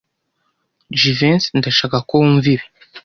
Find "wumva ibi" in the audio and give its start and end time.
2.19-2.65